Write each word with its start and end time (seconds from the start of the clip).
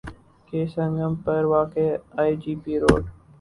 کے 0.47 0.65
سنگم 0.75 1.13
پر 1.25 1.41
واقع 1.53 1.87
آئی 2.21 2.33
جے 2.41 2.53
پی 2.63 2.73
روڈ 2.81 3.03